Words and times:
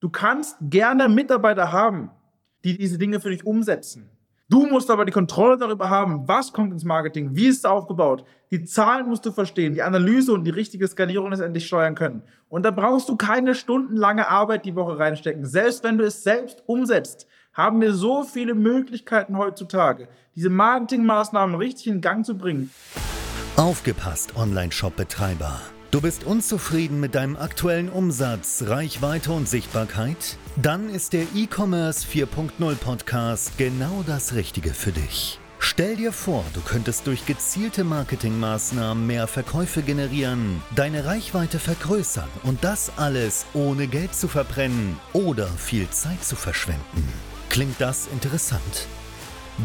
Du 0.00 0.08
kannst 0.08 0.56
gerne 0.62 1.10
Mitarbeiter 1.10 1.72
haben, 1.72 2.10
die 2.64 2.78
diese 2.78 2.96
Dinge 2.96 3.20
für 3.20 3.28
dich 3.28 3.44
umsetzen. 3.44 4.08
Du 4.48 4.66
musst 4.66 4.90
aber 4.90 5.04
die 5.04 5.12
Kontrolle 5.12 5.58
darüber 5.58 5.90
haben, 5.90 6.26
was 6.26 6.52
kommt 6.52 6.72
ins 6.72 6.84
Marketing, 6.84 7.36
wie 7.36 7.46
ist 7.46 7.58
es 7.58 7.64
aufgebaut. 7.64 8.24
Die 8.50 8.64
Zahlen 8.64 9.08
musst 9.08 9.24
du 9.24 9.30
verstehen, 9.30 9.74
die 9.74 9.82
Analyse 9.82 10.32
und 10.32 10.44
die 10.44 10.50
richtige 10.50 10.88
Skalierung 10.88 11.30
letztendlich 11.30 11.66
steuern 11.66 11.94
können. 11.94 12.22
Und 12.48 12.64
da 12.64 12.72
brauchst 12.72 13.08
du 13.08 13.16
keine 13.16 13.54
stundenlange 13.54 14.28
Arbeit 14.28 14.64
die 14.64 14.74
Woche 14.74 14.98
reinstecken. 14.98 15.44
Selbst 15.44 15.84
wenn 15.84 15.98
du 15.98 16.04
es 16.04 16.24
selbst 16.24 16.64
umsetzt, 16.66 17.28
haben 17.52 17.80
wir 17.80 17.92
so 17.92 18.24
viele 18.24 18.54
Möglichkeiten 18.54 19.36
heutzutage, 19.36 20.08
diese 20.34 20.50
Marketingmaßnahmen 20.50 21.54
richtig 21.56 21.88
in 21.88 22.00
Gang 22.00 22.24
zu 22.24 22.36
bringen. 22.36 22.70
Aufgepasst, 23.56 24.34
Online-Shop-Betreiber. 24.34 25.60
Du 25.90 26.00
bist 26.00 26.22
unzufrieden 26.22 27.00
mit 27.00 27.16
deinem 27.16 27.36
aktuellen 27.36 27.88
Umsatz, 27.88 28.62
Reichweite 28.64 29.32
und 29.32 29.48
Sichtbarkeit? 29.48 30.36
Dann 30.54 30.88
ist 30.88 31.12
der 31.12 31.24
E-Commerce 31.34 32.06
4.0 32.06 32.76
Podcast 32.76 33.58
genau 33.58 34.04
das 34.06 34.34
Richtige 34.34 34.72
für 34.72 34.92
dich. 34.92 35.40
Stell 35.58 35.96
dir 35.96 36.12
vor, 36.12 36.44
du 36.54 36.60
könntest 36.60 37.08
durch 37.08 37.26
gezielte 37.26 37.82
Marketingmaßnahmen 37.82 39.04
mehr 39.04 39.26
Verkäufe 39.26 39.82
generieren, 39.82 40.62
deine 40.76 41.06
Reichweite 41.06 41.58
vergrößern 41.58 42.28
und 42.44 42.62
das 42.62 42.92
alles 42.96 43.44
ohne 43.52 43.88
Geld 43.88 44.14
zu 44.14 44.28
verbrennen 44.28 44.96
oder 45.12 45.48
viel 45.48 45.90
Zeit 45.90 46.22
zu 46.22 46.36
verschwenden. 46.36 47.08
Klingt 47.48 47.80
das 47.80 48.06
interessant? 48.12 48.86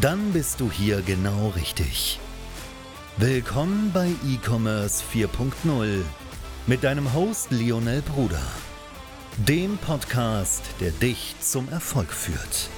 Dann 0.00 0.32
bist 0.32 0.58
du 0.58 0.72
hier 0.72 1.02
genau 1.02 1.52
richtig. 1.54 2.18
Willkommen 3.18 3.92
bei 3.94 4.08
E-Commerce 4.26 5.02
4.0 5.02 6.02
mit 6.66 6.84
deinem 6.84 7.14
Host 7.14 7.50
Lionel 7.50 8.02
Bruder, 8.02 8.42
dem 9.38 9.78
Podcast, 9.78 10.62
der 10.82 10.90
dich 10.90 11.34
zum 11.40 11.66
Erfolg 11.70 12.08
führt. 12.08 12.68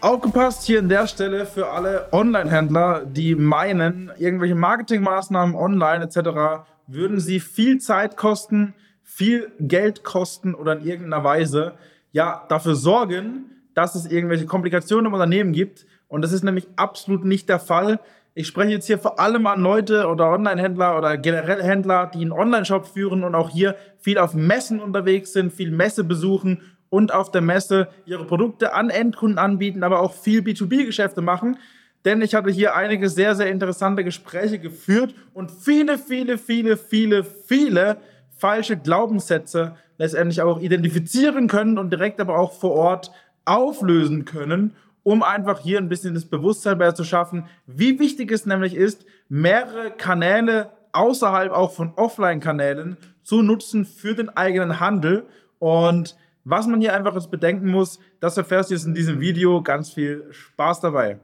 Aufgepasst 0.00 0.64
hier 0.64 0.80
an 0.80 0.88
der 0.88 1.06
Stelle 1.06 1.46
für 1.46 1.70
alle 1.70 2.08
Online-Händler, 2.10 3.06
die 3.06 3.36
meinen, 3.36 4.10
irgendwelche 4.18 4.56
Marketingmaßnahmen 4.56 5.54
online 5.54 6.02
etc. 6.02 6.66
würden 6.88 7.20
sie 7.20 7.38
viel 7.38 7.78
Zeit 7.78 8.16
kosten, 8.16 8.74
viel 9.04 9.52
Geld 9.60 10.02
kosten 10.02 10.56
oder 10.56 10.72
in 10.72 10.84
irgendeiner 10.84 11.22
Weise 11.22 11.74
ja 12.10 12.44
dafür 12.48 12.74
sorgen, 12.74 13.44
dass 13.74 13.94
es 13.94 14.06
irgendwelche 14.06 14.46
Komplikationen 14.46 15.06
im 15.06 15.12
Unternehmen 15.12 15.52
gibt, 15.52 15.86
und 16.10 16.22
das 16.22 16.32
ist 16.32 16.42
nämlich 16.42 16.66
absolut 16.74 17.24
nicht 17.24 17.48
der 17.48 17.60
Fall. 17.60 18.00
Ich 18.34 18.48
spreche 18.48 18.72
jetzt 18.72 18.86
hier 18.86 18.98
vor 18.98 19.20
allem 19.20 19.46
an 19.46 19.60
Leute 19.60 20.08
oder 20.08 20.30
Online-Händler 20.30 20.98
oder 20.98 21.16
generell 21.16 21.62
Händler, 21.62 22.10
die 22.12 22.22
einen 22.22 22.32
Online-Shop 22.32 22.86
führen 22.86 23.22
und 23.22 23.36
auch 23.36 23.48
hier 23.48 23.76
viel 23.98 24.18
auf 24.18 24.34
Messen 24.34 24.80
unterwegs 24.80 25.32
sind, 25.32 25.52
viel 25.52 25.70
Messe 25.70 26.02
besuchen 26.02 26.62
und 26.88 27.14
auf 27.14 27.30
der 27.30 27.42
Messe 27.42 27.88
ihre 28.06 28.24
Produkte 28.24 28.74
an 28.74 28.90
Endkunden 28.90 29.38
anbieten, 29.38 29.84
aber 29.84 30.00
auch 30.00 30.12
viel 30.12 30.40
B2B-Geschäfte 30.40 31.22
machen. 31.22 31.58
Denn 32.04 32.22
ich 32.22 32.34
hatte 32.34 32.50
hier 32.50 32.74
einige 32.74 33.08
sehr, 33.08 33.36
sehr 33.36 33.48
interessante 33.48 34.02
Gespräche 34.02 34.58
geführt 34.58 35.14
und 35.32 35.52
viele, 35.52 35.96
viele, 35.96 36.38
viele, 36.38 36.76
viele, 36.76 37.22
viele 37.22 37.98
falsche 38.36 38.76
Glaubenssätze 38.76 39.76
letztendlich 39.96 40.42
auch 40.42 40.60
identifizieren 40.60 41.46
können 41.46 41.78
und 41.78 41.90
direkt 41.90 42.20
aber 42.20 42.36
auch 42.36 42.52
vor 42.52 42.72
Ort 42.72 43.12
auflösen 43.44 44.24
können 44.24 44.74
um 45.02 45.22
einfach 45.22 45.60
hier 45.60 45.78
ein 45.78 45.88
bisschen 45.88 46.14
das 46.14 46.26
Bewusstsein 46.26 46.78
bei 46.78 46.92
zu 46.92 47.04
schaffen, 47.04 47.46
wie 47.66 47.98
wichtig 47.98 48.30
es 48.32 48.46
nämlich 48.46 48.74
ist, 48.74 49.04
mehrere 49.28 49.90
Kanäle 49.90 50.70
außerhalb 50.92 51.52
auch 51.52 51.72
von 51.72 51.94
Offline-Kanälen 51.94 52.96
zu 53.22 53.42
nutzen 53.42 53.84
für 53.84 54.14
den 54.14 54.28
eigenen 54.28 54.80
Handel. 54.80 55.26
Und 55.58 56.16
was 56.44 56.66
man 56.66 56.80
hier 56.80 56.94
einfach 56.94 57.14
jetzt 57.14 57.30
bedenken 57.30 57.68
muss, 57.68 58.00
das 58.20 58.36
erfährst 58.36 58.70
du 58.70 58.74
jetzt 58.74 58.86
in 58.86 58.94
diesem 58.94 59.20
Video. 59.20 59.62
Ganz 59.62 59.90
viel 59.90 60.26
Spaß 60.30 60.80
dabei. 60.80 61.20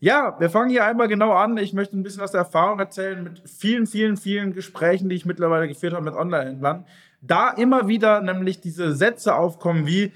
Ja, 0.00 0.36
wir 0.38 0.50
fangen 0.50 0.70
hier 0.70 0.84
einmal 0.84 1.08
genau 1.08 1.32
an. 1.32 1.56
Ich 1.56 1.72
möchte 1.72 1.96
ein 1.96 2.02
bisschen 2.02 2.22
aus 2.22 2.32
der 2.32 2.40
Erfahrung 2.40 2.78
erzählen 2.78 3.22
mit 3.22 3.42
vielen, 3.48 3.86
vielen, 3.86 4.16
vielen 4.16 4.52
Gesprächen, 4.52 5.08
die 5.08 5.16
ich 5.16 5.24
mittlerweile 5.24 5.68
geführt 5.68 5.94
habe 5.94 6.04
mit 6.04 6.14
Online-Händlern. 6.14 6.84
Da 7.22 7.50
immer 7.50 7.88
wieder 7.88 8.20
nämlich 8.20 8.60
diese 8.60 8.94
Sätze 8.94 9.34
aufkommen 9.34 9.86
wie, 9.86 10.12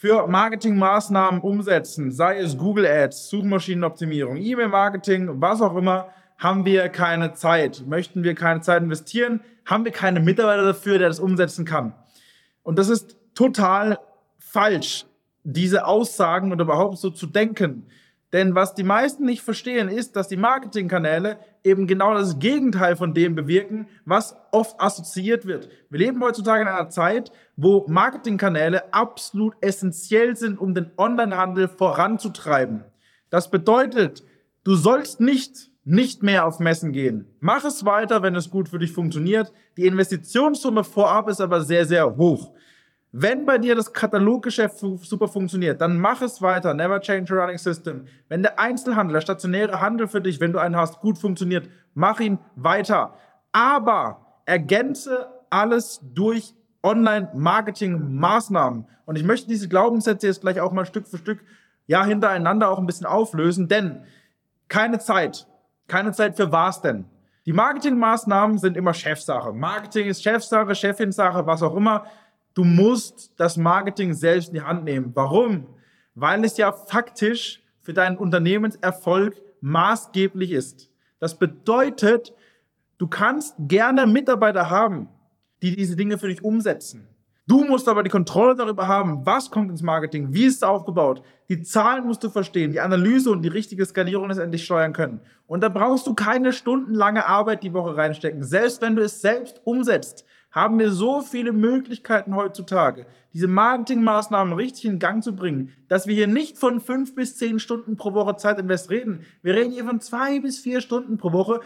für 0.00 0.28
Marketingmaßnahmen 0.28 1.40
umsetzen, 1.40 2.12
sei 2.12 2.38
es 2.38 2.56
Google 2.56 2.86
Ads, 2.86 3.30
Suchmaschinenoptimierung, 3.30 4.36
E-Mail-Marketing, 4.36 5.40
was 5.40 5.60
auch 5.60 5.74
immer, 5.74 6.10
haben 6.38 6.64
wir 6.64 6.88
keine 6.88 7.32
Zeit. 7.32 7.82
Möchten 7.84 8.22
wir 8.22 8.36
keine 8.36 8.60
Zeit 8.60 8.84
investieren, 8.84 9.40
haben 9.66 9.84
wir 9.84 9.90
keine 9.90 10.20
Mitarbeiter 10.20 10.62
dafür, 10.62 10.98
der 10.98 11.08
das 11.08 11.18
umsetzen 11.18 11.64
kann. 11.64 11.94
Und 12.62 12.78
das 12.78 12.88
ist 12.88 13.16
total 13.34 13.98
falsch, 14.38 15.04
diese 15.42 15.84
Aussagen 15.84 16.52
und 16.52 16.60
überhaupt 16.60 16.98
so 16.98 17.10
zu 17.10 17.26
denken. 17.26 17.88
Denn 18.32 18.54
was 18.54 18.74
die 18.74 18.84
meisten 18.84 19.24
nicht 19.24 19.42
verstehen, 19.42 19.88
ist, 19.88 20.14
dass 20.14 20.28
die 20.28 20.36
Marketingkanäle 20.36 21.38
eben 21.64 21.86
genau 21.86 22.12
das 22.12 22.38
Gegenteil 22.38 22.94
von 22.94 23.14
dem 23.14 23.34
bewirken, 23.34 23.88
was 24.04 24.36
oft 24.52 24.78
assoziiert 24.80 25.46
wird. 25.46 25.70
Wir 25.88 26.00
leben 26.00 26.22
heutzutage 26.22 26.62
in 26.62 26.68
einer 26.68 26.90
Zeit, 26.90 27.32
wo 27.56 27.86
Marketingkanäle 27.88 28.92
absolut 28.92 29.54
essentiell 29.62 30.36
sind, 30.36 30.58
um 30.58 30.74
den 30.74 30.90
Onlinehandel 30.98 31.68
voranzutreiben. 31.68 32.84
Das 33.30 33.50
bedeutet, 33.50 34.24
du 34.62 34.74
sollst 34.74 35.20
nicht 35.20 35.70
nicht 35.88 36.22
mehr 36.22 36.46
auf 36.46 36.58
Messen 36.58 36.92
gehen. 36.92 37.24
Mach 37.40 37.64
es 37.64 37.86
weiter, 37.86 38.22
wenn 38.22 38.34
es 38.34 38.50
gut 38.50 38.68
für 38.68 38.78
dich 38.78 38.92
funktioniert. 38.92 39.50
Die 39.78 39.86
Investitionssumme 39.86 40.84
vorab 40.84 41.30
ist 41.30 41.40
aber 41.40 41.62
sehr, 41.62 41.86
sehr 41.86 42.14
hoch. 42.18 42.52
Wenn 43.10 43.46
bei 43.46 43.56
dir 43.56 43.74
das 43.74 43.90
Kataloggeschäft 43.92 44.78
super 44.78 45.28
funktioniert, 45.28 45.80
dann 45.80 45.98
mach 45.98 46.20
es 46.20 46.42
weiter. 46.42 46.74
Never 46.74 47.00
change 47.00 47.32
a 47.32 47.40
running 47.40 47.56
system. 47.56 48.04
Wenn 48.28 48.42
der 48.42 48.58
Einzelhandel, 48.58 49.14
der 49.14 49.22
stationäre 49.22 49.80
Handel 49.80 50.08
für 50.08 50.20
dich, 50.20 50.40
wenn 50.40 50.52
du 50.52 50.58
einen 50.58 50.76
hast, 50.76 51.00
gut 51.00 51.16
funktioniert, 51.16 51.70
mach 51.94 52.20
ihn 52.20 52.38
weiter. 52.54 53.14
Aber 53.52 54.42
ergänze 54.44 55.26
alles 55.48 56.00
durch 56.02 56.54
Online-Marketing-Maßnahmen. 56.82 58.86
Und 59.06 59.16
ich 59.16 59.24
möchte 59.24 59.48
diese 59.48 59.68
Glaubenssätze 59.68 60.26
jetzt 60.26 60.42
gleich 60.42 60.60
auch 60.60 60.72
mal 60.72 60.84
Stück 60.84 61.08
für 61.08 61.16
Stück 61.16 61.42
ja 61.86 62.04
hintereinander 62.04 62.68
auch 62.68 62.78
ein 62.78 62.86
bisschen 62.86 63.06
auflösen, 63.06 63.68
denn 63.68 64.02
keine 64.68 64.98
Zeit. 64.98 65.46
Keine 65.86 66.12
Zeit 66.12 66.36
für 66.36 66.52
was 66.52 66.82
denn? 66.82 67.06
Die 67.46 67.54
Marketingmaßnahmen 67.54 68.58
sind 68.58 68.76
immer 68.76 68.92
Chefsache. 68.92 69.54
Marketing 69.54 70.06
ist 70.06 70.22
Chefsache, 70.22 70.74
Chefinsache, 70.74 71.46
was 71.46 71.62
auch 71.62 71.74
immer. 71.74 72.04
Du 72.58 72.64
musst 72.64 73.30
das 73.36 73.56
Marketing 73.56 74.14
selbst 74.14 74.48
in 74.48 74.54
die 74.54 74.62
Hand 74.62 74.82
nehmen. 74.82 75.12
Warum? 75.14 75.68
Weil 76.16 76.42
es 76.42 76.56
ja 76.56 76.72
faktisch 76.72 77.62
für 77.82 77.92
deinen 77.92 78.16
Unternehmenserfolg 78.16 79.40
maßgeblich 79.60 80.50
ist. 80.50 80.90
Das 81.20 81.38
bedeutet, 81.38 82.34
du 82.98 83.06
kannst 83.06 83.54
gerne 83.60 84.08
Mitarbeiter 84.08 84.70
haben, 84.70 85.08
die 85.62 85.76
diese 85.76 85.94
Dinge 85.94 86.18
für 86.18 86.26
dich 86.26 86.42
umsetzen. 86.42 87.06
Du 87.46 87.62
musst 87.62 87.88
aber 87.88 88.02
die 88.02 88.10
Kontrolle 88.10 88.56
darüber 88.56 88.88
haben, 88.88 89.24
was 89.24 89.52
kommt 89.52 89.70
ins 89.70 89.82
Marketing, 89.82 90.34
wie 90.34 90.46
ist 90.46 90.56
es 90.56 90.62
aufgebaut. 90.64 91.22
Die 91.48 91.62
Zahlen 91.62 92.08
musst 92.08 92.24
du 92.24 92.28
verstehen, 92.28 92.72
die 92.72 92.80
Analyse 92.80 93.30
und 93.30 93.42
die 93.42 93.48
richtige 93.48 93.86
Skalierung 93.86 94.30
letztendlich 94.30 94.64
steuern 94.64 94.92
können. 94.92 95.20
Und 95.46 95.62
da 95.62 95.68
brauchst 95.68 96.08
du 96.08 96.14
keine 96.14 96.52
stundenlange 96.52 97.24
Arbeit 97.24 97.62
die 97.62 97.72
Woche 97.72 97.96
reinstecken. 97.96 98.42
Selbst 98.42 98.82
wenn 98.82 98.96
du 98.96 99.02
es 99.02 99.20
selbst 99.20 99.60
umsetzt, 99.62 100.26
haben 100.60 100.78
wir 100.78 100.90
so 100.90 101.20
viele 101.20 101.52
Möglichkeiten 101.52 102.34
heutzutage, 102.34 103.06
diese 103.32 103.48
Marketingmaßnahmen 103.48 104.54
richtig 104.54 104.86
in 104.86 104.98
Gang 104.98 105.22
zu 105.22 105.34
bringen, 105.34 105.72
dass 105.88 106.06
wir 106.06 106.14
hier 106.14 106.26
nicht 106.26 106.58
von 106.58 106.80
fünf 106.80 107.14
bis 107.14 107.36
zehn 107.36 107.58
Stunden 107.58 107.96
pro 107.96 108.14
Woche 108.14 108.36
Zeit 108.36 108.58
invest 108.58 108.90
reden. 108.90 109.20
Wir 109.42 109.54
reden 109.54 109.72
hier 109.72 109.84
von 109.84 110.00
zwei 110.00 110.40
bis 110.40 110.58
vier 110.58 110.80
Stunden 110.80 111.18
pro 111.18 111.32
Woche. 111.32 111.60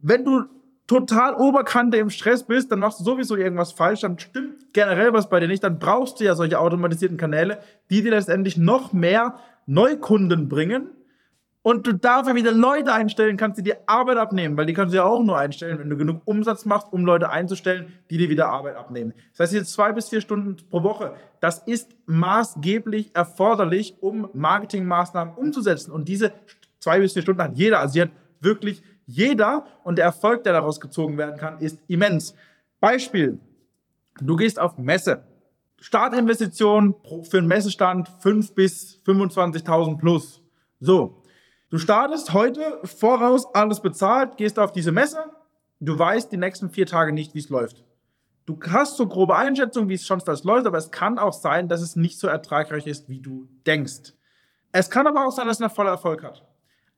Wenn 0.00 0.24
du 0.24 0.44
total 0.86 1.34
Oberkante 1.34 1.98
im 1.98 2.10
Stress 2.10 2.44
bist, 2.44 2.72
dann 2.72 2.78
machst 2.78 3.00
du 3.00 3.04
sowieso 3.04 3.36
irgendwas 3.36 3.72
falsch, 3.72 4.00
dann 4.00 4.18
stimmt 4.18 4.72
generell 4.72 5.12
was 5.12 5.28
bei 5.28 5.40
dir 5.40 5.48
nicht, 5.48 5.62
dann 5.62 5.78
brauchst 5.78 6.20
du 6.20 6.24
ja 6.24 6.34
solche 6.34 6.58
automatisierten 6.58 7.18
Kanäle, 7.18 7.60
die 7.90 8.02
dir 8.02 8.10
letztendlich 8.10 8.56
noch 8.56 8.92
mehr 8.92 9.38
Neukunden 9.66 10.48
bringen 10.48 10.90
und 11.62 11.86
du 11.86 11.92
dafür 11.92 12.34
wieder 12.34 12.52
Leute 12.52 12.92
einstellen 12.92 13.36
kannst, 13.36 13.58
die 13.58 13.62
dir 13.62 13.78
Arbeit 13.86 14.16
abnehmen, 14.16 14.56
weil 14.56 14.66
die 14.66 14.72
kannst 14.72 14.92
du 14.92 14.98
ja 14.98 15.04
auch 15.04 15.22
nur 15.22 15.36
einstellen, 15.36 15.78
wenn 15.78 15.90
du 15.90 15.96
genug 15.96 16.22
Umsatz 16.24 16.64
machst, 16.64 16.92
um 16.92 17.04
Leute 17.04 17.30
einzustellen, 17.30 17.92
die 18.10 18.18
dir 18.18 18.28
wieder 18.28 18.48
Arbeit 18.48 18.76
abnehmen. 18.76 19.12
Das 19.32 19.40
heißt, 19.40 19.52
jetzt 19.54 19.72
zwei 19.72 19.92
bis 19.92 20.08
vier 20.08 20.20
Stunden 20.20 20.56
pro 20.70 20.82
Woche, 20.82 21.14
das 21.40 21.58
ist 21.58 21.90
maßgeblich 22.06 23.14
erforderlich, 23.14 23.96
um 24.00 24.28
Marketingmaßnahmen 24.32 25.34
umzusetzen. 25.34 25.90
Und 25.90 26.08
diese 26.08 26.32
zwei 26.78 27.00
bis 27.00 27.12
vier 27.12 27.22
Stunden 27.22 27.42
hat 27.42 27.56
jeder. 27.56 27.80
Also 27.80 27.94
sie 27.94 28.02
hat 28.02 28.10
wirklich 28.40 28.82
jeder 29.06 29.66
und 29.84 29.96
der 29.96 30.04
Erfolg, 30.04 30.44
der 30.44 30.52
daraus 30.52 30.80
gezogen 30.80 31.18
werden 31.18 31.38
kann, 31.38 31.58
ist 31.58 31.80
immens. 31.88 32.34
Beispiel. 32.80 33.40
Du 34.20 34.36
gehst 34.36 34.58
auf 34.58 34.78
Messe. 34.78 35.24
Startinvestition 35.80 36.94
für 37.28 37.38
einen 37.38 37.46
Messestand 37.46 38.08
5 38.20 38.54
bis 38.54 39.00
25.000 39.04 39.98
plus. 39.98 40.42
So. 40.80 41.17
Du 41.70 41.76
startest 41.76 42.32
heute 42.32 42.80
voraus 42.84 43.54
alles 43.54 43.80
bezahlt, 43.80 44.38
gehst 44.38 44.58
auf 44.58 44.72
diese 44.72 44.90
Messe, 44.90 45.18
du 45.80 45.98
weißt 45.98 46.32
die 46.32 46.38
nächsten 46.38 46.70
vier 46.70 46.86
Tage 46.86 47.12
nicht, 47.12 47.34
wie 47.34 47.40
es 47.40 47.50
läuft. 47.50 47.84
Du 48.46 48.58
hast 48.70 48.96
so 48.96 49.06
grobe 49.06 49.36
Einschätzungen, 49.36 49.90
wie 49.90 49.94
es 49.94 50.06
schon 50.06 50.22
das 50.24 50.44
läuft, 50.44 50.66
aber 50.66 50.78
es 50.78 50.90
kann 50.90 51.18
auch 51.18 51.34
sein, 51.34 51.68
dass 51.68 51.82
es 51.82 51.94
nicht 51.94 52.18
so 52.18 52.26
ertragreich 52.26 52.86
ist, 52.86 53.10
wie 53.10 53.20
du 53.20 53.46
denkst. 53.66 54.14
Es 54.72 54.88
kann 54.88 55.06
aber 55.06 55.26
auch 55.26 55.30
sein, 55.30 55.46
dass 55.46 55.58
es 55.58 55.62
einen 55.62 55.70
voller 55.70 55.90
Erfolg 55.90 56.22
hat. 56.24 56.42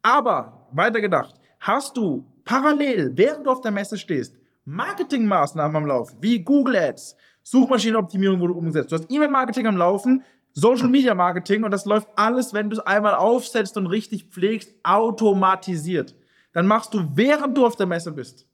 Aber, 0.03 0.69
weitergedacht, 0.71 1.35
hast 1.59 1.97
du 1.97 2.25
parallel, 2.45 3.11
während 3.17 3.47
du 3.47 3.51
auf 3.51 3.63
der 3.63 3.73
Messe 3.73 3.99
stehst, 3.99 4.37
Marketingmaßnahmen 4.67 5.77
am 5.77 5.87
Laufen, 5.87 6.17
wie 6.21 6.45
Google 6.45 6.77
Ads, 6.77 7.17
Suchmaschinenoptimierung 7.43 8.39
wurde 8.39 8.55
umgesetzt, 8.55 8.93
du 8.93 8.97
hast 8.97 9.11
E-Mail-Marketing 9.11 9.67
am 9.67 9.77
Laufen, 9.77 10.23
Social 10.53 10.89
Media 10.89 11.15
Marketing 11.15 11.65
und 11.65 11.71
das 11.71 11.85
läuft 11.85 12.09
alles, 12.17 12.53
wenn 12.53 12.71
du 12.71 12.77
es 12.77 12.87
einmal 12.87 13.15
aufsetzt 13.15 13.77
und 13.77 13.87
richtig 13.87 14.25
pflegst, 14.25 14.75
automatisiert. 14.83 16.17
Dann 16.53 16.67
machst 16.67 16.93
du, 16.95 17.09
während 17.15 17.57
du 17.57 17.67
auf 17.67 17.77
der 17.77 17.87
Messe 17.87 18.13
bist, 18.13 18.47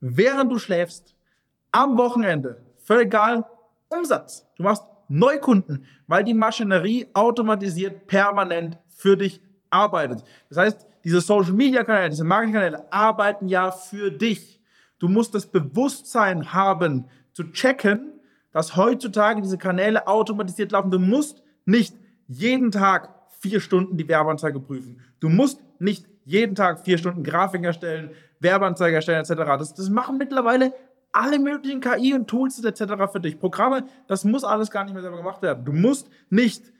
während 0.00 0.52
du 0.52 0.58
schläfst, 0.58 1.14
am 1.72 1.96
Wochenende, 1.96 2.62
völlig 2.84 3.06
egal, 3.06 3.44
Umsatz. 3.88 4.46
Du 4.56 4.64
machst 4.64 4.84
Neukunden, 5.08 5.86
weil 6.06 6.24
die 6.24 6.34
Maschinerie 6.34 7.08
automatisiert 7.14 8.06
permanent 8.06 8.78
für 8.88 9.16
dich 9.16 9.40
arbeitet. 9.70 10.22
Das 10.48 10.58
heißt, 10.58 10.86
diese 11.04 11.20
Social 11.20 11.52
Media 11.52 11.82
Kanäle, 11.84 12.10
diese 12.10 12.24
Marketing 12.24 12.54
Kanäle 12.54 12.92
arbeiten 12.92 13.48
ja 13.48 13.70
für 13.70 14.10
dich. 14.10 14.60
Du 14.98 15.08
musst 15.08 15.34
das 15.34 15.46
Bewusstsein 15.46 16.52
haben, 16.52 17.06
zu 17.32 17.44
checken, 17.52 18.19
dass 18.52 18.76
heutzutage 18.76 19.42
diese 19.42 19.58
Kanäle 19.58 20.06
automatisiert 20.06 20.72
laufen. 20.72 20.90
Du 20.90 20.98
musst 20.98 21.42
nicht 21.64 21.94
jeden 22.26 22.70
Tag 22.70 23.10
vier 23.40 23.60
Stunden 23.60 23.96
die 23.96 24.08
Werbeanzeige 24.08 24.60
prüfen. 24.60 25.00
Du 25.20 25.28
musst 25.28 25.62
nicht 25.78 26.06
jeden 26.24 26.54
Tag 26.54 26.84
vier 26.84 26.98
Stunden 26.98 27.24
Grafik 27.24 27.64
erstellen, 27.64 28.10
Werbeanzeige 28.40 28.96
erstellen 28.96 29.20
etc. 29.20 29.34
Das, 29.58 29.74
das 29.74 29.88
machen 29.88 30.18
mittlerweile 30.18 30.72
alle 31.12 31.38
möglichen 31.38 31.80
KI 31.80 32.14
und 32.14 32.28
Tools 32.28 32.62
etc. 32.62 33.10
für 33.10 33.20
dich. 33.20 33.38
Programme, 33.38 33.84
das 34.06 34.24
muss 34.24 34.44
alles 34.44 34.70
gar 34.70 34.84
nicht 34.84 34.92
mehr 34.92 35.02
selber 35.02 35.16
gemacht 35.16 35.42
werden. 35.42 35.64
Du 35.64 35.72
musst 35.72 36.08
nicht 36.28 36.72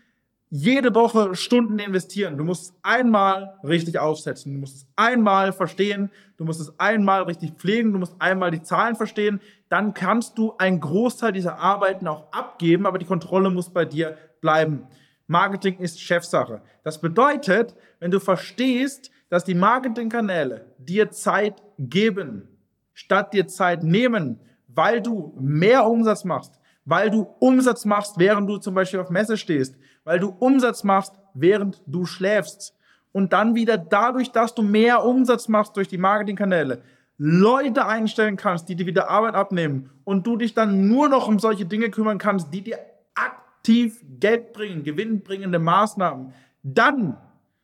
jede 0.50 0.92
Woche 0.96 1.36
Stunden 1.36 1.78
investieren. 1.78 2.36
Du 2.36 2.42
musst 2.42 2.62
es 2.64 2.74
einmal 2.82 3.58
richtig 3.62 3.98
aufsetzen. 3.98 4.52
Du 4.52 4.58
musst 4.58 4.76
es 4.76 4.86
einmal 4.96 5.52
verstehen. 5.52 6.10
Du 6.36 6.44
musst 6.44 6.60
es 6.60 6.78
einmal 6.78 7.22
richtig 7.22 7.52
pflegen. 7.52 7.92
Du 7.92 8.00
musst 8.00 8.16
einmal 8.18 8.50
die 8.50 8.62
Zahlen 8.62 8.96
verstehen. 8.96 9.40
Dann 9.68 9.94
kannst 9.94 10.36
du 10.36 10.54
einen 10.58 10.80
Großteil 10.80 11.32
dieser 11.32 11.58
Arbeiten 11.58 12.08
auch 12.08 12.32
abgeben, 12.32 12.84
aber 12.84 12.98
die 12.98 13.06
Kontrolle 13.06 13.48
muss 13.48 13.70
bei 13.70 13.84
dir 13.84 14.18
bleiben. 14.40 14.88
Marketing 15.28 15.78
ist 15.78 16.00
Chefsache. 16.00 16.62
Das 16.82 17.00
bedeutet, 17.00 17.76
wenn 18.00 18.10
du 18.10 18.18
verstehst, 18.18 19.12
dass 19.28 19.44
die 19.44 19.54
Marketingkanäle 19.54 20.66
dir 20.78 21.12
Zeit 21.12 21.62
geben, 21.78 22.48
statt 22.92 23.32
dir 23.32 23.46
Zeit 23.46 23.84
nehmen, 23.84 24.40
weil 24.66 25.00
du 25.00 25.32
mehr 25.38 25.86
Umsatz 25.86 26.24
machst, 26.24 26.58
weil 26.84 27.10
du 27.10 27.28
Umsatz 27.38 27.84
machst, 27.84 28.18
während 28.18 28.50
du 28.50 28.58
zum 28.58 28.74
Beispiel 28.74 28.98
auf 28.98 29.10
Messe 29.10 29.36
stehst, 29.36 29.76
weil 30.04 30.20
du 30.20 30.28
Umsatz 30.38 30.84
machst, 30.84 31.14
während 31.34 31.82
du 31.86 32.04
schläfst. 32.06 32.74
Und 33.12 33.32
dann 33.32 33.54
wieder 33.54 33.76
dadurch, 33.76 34.30
dass 34.30 34.54
du 34.54 34.62
mehr 34.62 35.04
Umsatz 35.04 35.48
machst 35.48 35.76
durch 35.76 35.88
die 35.88 35.98
Marketingkanäle, 35.98 36.82
Leute 37.18 37.86
einstellen 37.86 38.36
kannst, 38.36 38.68
die 38.68 38.76
dir 38.76 38.86
wieder 38.86 39.10
Arbeit 39.10 39.34
abnehmen 39.34 39.90
und 40.04 40.26
du 40.26 40.36
dich 40.36 40.54
dann 40.54 40.88
nur 40.88 41.08
noch 41.08 41.28
um 41.28 41.38
solche 41.38 41.66
Dinge 41.66 41.90
kümmern 41.90 42.18
kannst, 42.18 42.54
die 42.54 42.62
dir 42.62 42.78
aktiv 43.14 44.02
Geld 44.20 44.54
bringen, 44.54 44.84
gewinnbringende 44.84 45.58
Maßnahmen, 45.58 46.32
dann 46.62 47.18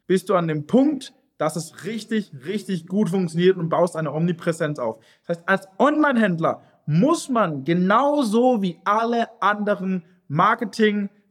bist 0.07 0.29
du 0.29 0.35
an 0.35 0.49
dem 0.49 0.67
Punkt, 0.67 1.15
dass 1.39 1.57
es 1.57 1.85
richtig, 1.85 2.33
richtig 2.47 2.87
gut 2.87 3.09
funktioniert 3.11 3.57
und 3.57 3.69
baust 3.69 3.97
eine 3.97 4.13
Omnipräsenz 4.13 4.79
auf. 4.79 4.99
Das 5.27 5.39
heißt, 5.39 5.49
als 5.49 5.69
Online-Händler 5.79 6.63
muss 6.87 7.29
man 7.29 7.65
genauso 7.65 8.63
wie 8.63 8.79
alle 8.85 9.29
anderen 9.41 10.05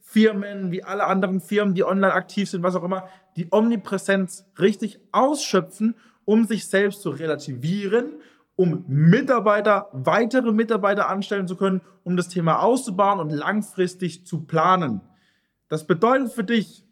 Marketingfirmen, 0.06 0.72
wie 0.72 0.84
alle 0.84 1.06
anderen 1.06 1.42
Firmen, 1.42 1.74
die 1.74 1.84
online 1.84 2.14
aktiv 2.14 2.50
sind, 2.50 2.64
was 2.64 2.76
auch 2.76 2.84
immer, 2.84 3.08
die 3.36 3.48
Omnipräsenz 3.52 4.46
richtig 4.60 5.00
ausschöpfen, 5.12 5.96
um 6.24 6.46
sich 6.46 6.68
selbst 6.68 7.02
zu 7.02 7.10
relativieren, 7.10 8.14
um 8.56 8.86
Mitarbeiter, 8.88 9.90
weitere 9.92 10.52
Mitarbeiter 10.52 11.10
anstellen 11.10 11.48
zu 11.48 11.58
können, 11.58 11.82
um 12.04 12.16
das 12.16 12.30
Thema 12.30 12.62
auszubauen 12.62 13.20
und 13.20 13.30
langfristig 13.32 14.26
zu 14.26 14.46
planen. 14.46 15.02
Das 15.68 15.86
bedeutet 15.86 16.32
für 16.32 16.44
dich, 16.44 16.86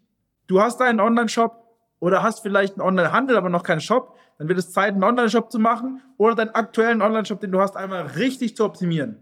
du 0.48 0.62
hast 0.62 0.82
einen 0.82 1.00
Online-Shop, 1.00 1.60
oder 2.00 2.22
hast 2.22 2.42
vielleicht 2.42 2.74
einen 2.74 2.86
Online-Handel, 2.86 3.38
aber 3.38 3.48
noch 3.48 3.64
keinen 3.64 3.80
Shop, 3.80 4.18
dann 4.38 4.50
wird 4.50 4.60
es 4.60 4.74
Zeit, 4.74 4.94
einen 4.94 5.06
Online-Shop 5.06 5.50
zu 5.50 5.58
machen 5.58 6.02
oder 6.18 6.36
deinen 6.36 6.50
aktuellen 6.50 7.02
Online-Shop, 7.02 7.40
den 7.40 7.54
du 7.54 7.62
hast, 7.62 7.78
einmal 7.78 8.02
richtig 8.02 8.58
zu 8.58 8.66
optimieren. 8.66 9.20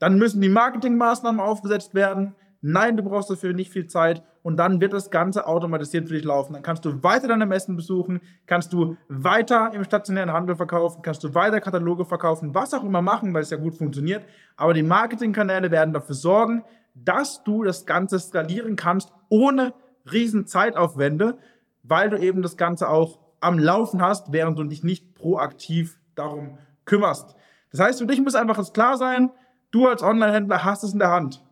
Dann 0.00 0.18
müssen 0.18 0.40
die 0.40 0.48
Marketingmaßnahmen 0.48 1.40
aufgesetzt 1.40 1.94
werden. 1.94 2.34
Nein, 2.66 2.96
du 2.96 3.02
brauchst 3.02 3.28
dafür 3.28 3.52
nicht 3.52 3.70
viel 3.70 3.88
Zeit 3.88 4.22
und 4.42 4.56
dann 4.56 4.80
wird 4.80 4.94
das 4.94 5.10
Ganze 5.10 5.46
automatisiert 5.46 6.08
für 6.08 6.14
dich 6.14 6.24
laufen. 6.24 6.54
Dann 6.54 6.62
kannst 6.62 6.86
du 6.86 7.02
weiter 7.02 7.28
deine 7.28 7.44
Messen 7.44 7.76
besuchen, 7.76 8.22
kannst 8.46 8.72
du 8.72 8.96
weiter 9.06 9.70
im 9.74 9.84
stationären 9.84 10.32
Handel 10.32 10.56
verkaufen, 10.56 11.02
kannst 11.02 11.22
du 11.24 11.34
weiter 11.34 11.60
Kataloge 11.60 12.06
verkaufen, 12.06 12.54
was 12.54 12.72
auch 12.72 12.82
immer 12.82 13.02
machen, 13.02 13.34
weil 13.34 13.42
es 13.42 13.50
ja 13.50 13.58
gut 13.58 13.74
funktioniert. 13.74 14.24
Aber 14.56 14.72
die 14.72 14.82
Marketingkanäle 14.82 15.70
werden 15.70 15.92
dafür 15.92 16.14
sorgen, 16.14 16.64
dass 16.94 17.44
du 17.44 17.64
das 17.64 17.84
Ganze 17.84 18.18
skalieren 18.18 18.76
kannst 18.76 19.12
ohne 19.28 19.74
riesen 20.10 20.46
Zeitaufwände, 20.46 21.36
weil 21.82 22.08
du 22.08 22.18
eben 22.18 22.40
das 22.40 22.56
Ganze 22.56 22.88
auch 22.88 23.18
am 23.40 23.58
Laufen 23.58 24.00
hast, 24.00 24.32
während 24.32 24.58
du 24.58 24.64
dich 24.64 24.82
nicht 24.82 25.14
proaktiv 25.14 25.98
darum 26.14 26.56
kümmerst. 26.86 27.36
Das 27.72 27.80
heißt, 27.80 27.98
für 27.98 28.06
dich 28.06 28.22
muss 28.22 28.34
einfach 28.34 28.72
klar 28.72 28.96
sein, 28.96 29.30
du 29.70 29.86
als 29.86 30.02
Online-Händler 30.02 30.64
hast 30.64 30.82
es 30.82 30.94
in 30.94 30.98
der 30.98 31.10
Hand. 31.10 31.43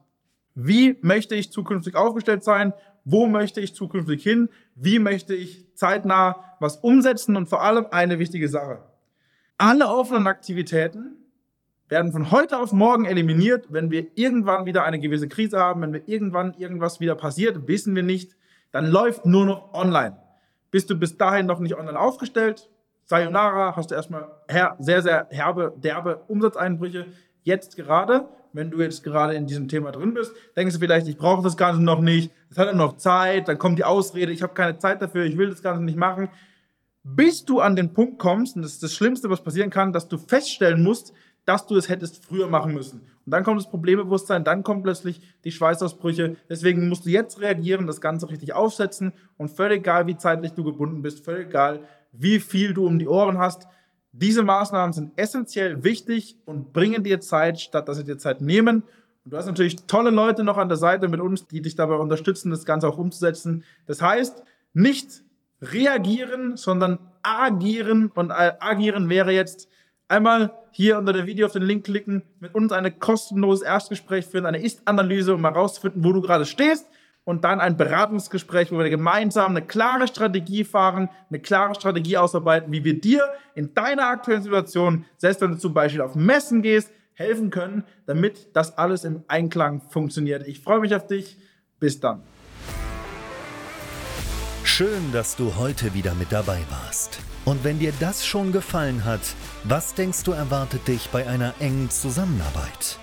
Wie 0.55 0.99
möchte 1.01 1.35
ich 1.35 1.51
zukünftig 1.53 1.95
aufgestellt 1.95 2.45
sein? 2.45 2.73
Wo 3.05 3.27
möchte 3.27 3.61
ich 3.61 3.75
zukünftig 3.75 4.23
hin? 4.23 4.49
Wie 4.75 4.99
möchte 4.99 5.35
ich 5.35 5.67
zeitnah 5.75 6.57
was 6.61 6.77
umsetzen? 6.77 7.37
Und 7.37 7.49
vor 7.49 7.63
allem 7.63 7.87
eine 7.91 8.19
wichtige 8.19 8.49
Sache. 8.49 8.83
Alle 9.59 9.89
Offline-Aktivitäten 9.89 11.17
werden 11.89 12.13
von 12.13 12.31
heute 12.31 12.59
auf 12.59 12.73
morgen 12.73 13.05
eliminiert, 13.05 13.67
wenn 13.71 13.91
wir 13.91 14.07
irgendwann 14.15 14.67
wieder 14.67 14.85
eine 14.85 14.99
gewisse 14.99 15.29
Krise 15.29 15.59
haben, 15.59 15.83
wenn 15.83 15.93
wir 15.93 16.03
irgendwann 16.07 16.55
irgendwas 16.55 17.01
wieder 17.01 17.15
passiert, 17.15 17.69
wissen 17.69 17.95
wir 17.95 18.03
nicht, 18.03 18.35
dann 18.71 18.87
läuft 18.87 19.27
nur 19.27 19.45
noch 19.45 19.75
online. 19.75 20.17
Bist 20.71 20.89
du 20.89 20.97
bis 20.97 21.19
dahin 21.19 21.47
noch 21.47 21.61
nicht 21.61 21.77
online 21.77 21.99
aufgestellt? 21.99 22.71
Sayonara, 23.05 23.77
hast 23.77 23.91
du 23.91 23.95
erstmal 23.95 24.31
sehr, 24.79 25.03
sehr 25.03 25.27
herbe, 25.31 25.75
derbe 25.77 26.23
Umsatzeinbrüche. 26.29 27.07
Jetzt 27.43 27.77
gerade, 27.77 28.27
wenn 28.53 28.71
du 28.71 28.81
jetzt 28.81 29.03
gerade 29.03 29.35
in 29.35 29.47
diesem 29.47 29.69
Thema 29.69 29.93
drin 29.93 30.15
bist, 30.15 30.33
denkst 30.57 30.75
du 30.75 30.81
vielleicht, 30.81 31.09
ich 31.09 31.17
brauche 31.17 31.43
das 31.43 31.57
Ganze 31.57 31.83
noch 31.83 32.01
nicht, 32.01 32.31
es 32.51 32.59
hat 32.59 32.75
noch 32.75 32.97
Zeit, 32.97 33.49
dann 33.49 33.59
kommt 33.59 33.79
die 33.79 33.85
Ausrede, 33.85 34.33
ich 34.33 34.43
habe 34.43 34.55
keine 34.55 34.79
Zeit 34.79 35.01
dafür, 35.01 35.25
ich 35.25 35.39
will 35.39 35.51
das 35.51 35.63
Ganze 35.63 35.83
nicht 35.83 35.99
machen. 35.99 36.29
Bis 37.05 37.45
du 37.45 37.61
an 37.61 37.75
den 37.75 37.93
Punkt 37.93 38.19
kommst, 38.19 38.57
und 38.57 38.63
das 38.63 38.73
ist 38.73 38.83
das 38.83 38.95
Schlimmste, 38.95 39.29
was 39.29 39.43
passieren 39.43 39.71
kann, 39.71 39.93
dass 39.93 40.09
du 40.09 40.19
feststellen 40.19 40.83
musst, 40.83 41.13
dass 41.45 41.67
du 41.67 41.77
es 41.77 41.89
hättest 41.89 42.25
früher 42.25 42.47
machen 42.47 42.73
müssen. 42.73 43.01
Und 43.25 43.33
dann 43.33 43.45
kommt 43.45 43.61
das 43.61 43.71
Problembewusstsein, 43.71 44.45
dann 44.45 44.63
kommen 44.63 44.83
plötzlich 44.83 45.21
die 45.45 45.53
Schweißausbrüche. 45.53 46.37
Deswegen 46.49 46.89
musst 46.89 47.07
du 47.07 47.11
jetzt 47.11 47.41
reagieren, 47.41 47.87
das 47.87 48.01
Ganze 48.01 48.29
richtig 48.31 48.53
aufsetzen 48.53 49.13
und 49.37 49.51
völlig 49.51 49.79
egal, 49.79 50.07
wie 50.07 50.17
zeitlich 50.17 50.53
du 50.53 50.65
gebunden 50.65 51.03
bist, 51.03 51.25
völlig 51.25 51.49
egal, 51.49 51.81
wie 52.13 52.41
viel 52.41 52.75
du 52.75 52.87
um 52.87 52.99
die 52.99 53.09
Ohren 53.09 53.39
hast. 53.39 53.67
Diese 54.13 54.43
Maßnahmen 54.43 54.93
sind 54.93 55.13
essentiell 55.17 55.85
wichtig 55.85 56.37
und 56.45 56.75
bringen 56.75 57.03
dir 57.03 57.21
Zeit, 57.21 57.59
statt 57.61 57.89
dass 57.89 57.97
sie 57.97 58.05
dir 58.05 58.19
Zeit 58.19 58.43
nehmen. 58.43 58.83
Und 59.25 59.33
du 59.33 59.37
hast 59.39 59.47
natürlich 59.47 59.87
tolle 59.87 60.11
Leute 60.11 60.45
noch 60.45 60.59
an 60.59 60.69
der 60.69 60.77
Seite 60.77 61.09
mit 61.09 61.21
uns, 61.21 61.47
die 61.47 61.63
dich 61.63 61.77
dabei 61.77 61.95
unterstützen, 61.95 62.51
das 62.51 62.67
Ganze 62.67 62.89
auch 62.89 62.99
umzusetzen. 62.99 63.65
Das 63.87 64.03
heißt, 64.03 64.43
nicht 64.75 65.23
reagieren, 65.63 66.59
sondern 66.59 66.99
agieren. 67.23 68.11
Und 68.15 68.31
agieren 68.33 69.09
wäre 69.09 69.33
jetzt 69.33 69.69
einmal 70.09 70.53
hier 70.73 70.99
unter 70.99 71.15
dem 71.15 71.27
Video 71.27 71.47
auf 71.47 71.53
den 71.53 71.63
Link 71.63 71.85
klicken, 71.85 72.23
mit 72.39 72.55
uns 72.55 72.71
ein 72.73 72.99
kostenloses 72.99 73.63
Erstgespräch 73.63 74.27
führen, 74.27 74.45
eine 74.45 74.63
Ist-Analyse, 74.63 75.35
um 75.35 75.43
herauszufinden, 75.43 76.05
wo 76.05 76.13
du 76.13 76.21
gerade 76.21 76.45
stehst 76.45 76.87
und 77.25 77.45
dann 77.45 77.61
ein 77.61 77.77
Beratungsgespräch, 77.77 78.73
wo 78.73 78.79
wir 78.79 78.91
gemeinsam 78.91 79.53
eine 79.53 79.65
klare 79.65 80.09
Strategie 80.09 80.65
fahren, 80.65 81.09
eine 81.31 81.41
klare 81.41 81.75
Strategie 81.75 82.17
ausarbeiten, 82.17 82.73
wie 82.73 82.85
wir 82.85 83.01
dir 83.01 83.29
in 83.55 83.75
deiner 83.75 84.07
aktuellen 84.09 84.43
Situation, 84.43 85.05
selbst 85.19 85.41
wenn 85.41 85.53
du 85.53 85.59
zum 85.59 85.75
Beispiel 85.75 86.01
auf 86.01 86.15
Messen 86.15 86.63
gehst, 86.63 86.91
helfen 87.15 87.51
können, 87.51 87.85
damit 88.07 88.57
das 88.57 88.77
alles 88.79 89.05
im 89.05 89.23
Einklang 89.29 89.81
funktioniert. 89.81 90.47
Ich 90.49 90.61
freue 90.61 90.81
mich 90.81 90.95
auf 90.95 91.07
dich. 91.07 91.37
Bis 91.79 92.01
dann. 92.01 92.23
Schön, 94.65 95.13
dass 95.13 95.37
du 95.37 95.57
heute 95.57 95.95
wieder 95.95 96.15
mit 96.15 96.31
dabei 96.31 96.61
warst. 96.71 97.19
Und 97.45 97.65
wenn 97.65 97.81
dir 97.81 97.93
das 97.99 98.25
schon 98.25 98.53
gefallen 98.53 99.05
hat, 99.05 99.21
was 99.65 99.95
denkst 99.95 100.23
du 100.23 100.31
erwartet 100.33 100.87
dich 100.87 101.09
bei 101.11 101.27
einer 101.27 101.55
engen 101.59 101.91
Zusammenarbeit? 101.91 102.99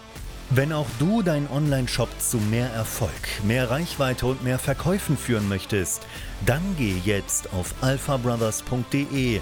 Wenn 0.51 0.73
auch 0.73 0.87
du 0.97 1.21
deinen 1.21 1.47
Online-Shop 1.47 2.09
zu 2.17 2.37
mehr 2.37 2.71
Erfolg, 2.71 3.11
mehr 3.43 3.69
Reichweite 3.69 4.25
und 4.25 4.43
mehr 4.43 4.57
Verkäufen 4.57 5.15
führen 5.15 5.47
möchtest, 5.47 6.07
dann 6.43 6.61
geh 6.75 6.97
jetzt 7.05 7.53
auf 7.53 7.75
alphabrothers.de 7.81 9.41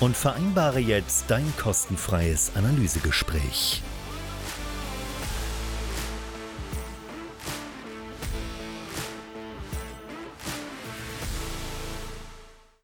und 0.00 0.16
vereinbare 0.16 0.80
jetzt 0.80 1.26
dein 1.28 1.52
kostenfreies 1.58 2.52
Analysegespräch. 2.54 3.82